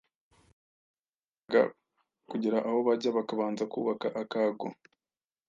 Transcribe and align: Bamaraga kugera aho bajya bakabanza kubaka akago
Bamaraga 0.03 1.61
kugera 2.29 2.57
aho 2.67 2.77
bajya 2.87 3.09
bakabanza 3.17 3.63
kubaka 3.73 4.07
akago 4.21 4.67